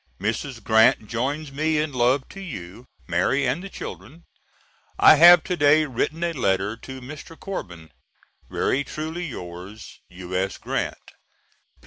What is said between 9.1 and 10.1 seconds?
yours,